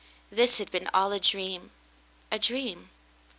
[0.31, 1.69] This had been all a dream—
[2.31, 2.89] a dream.